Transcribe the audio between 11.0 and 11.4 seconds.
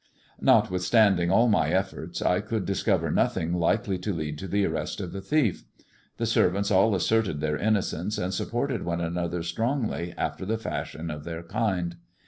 of